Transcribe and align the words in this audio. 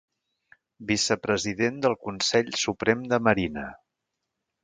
Vicepresident 0.91 1.77
del 1.83 1.95
Consell 2.07 2.49
Suprem 2.63 3.03
de 3.13 3.23
Marina. 3.27 3.67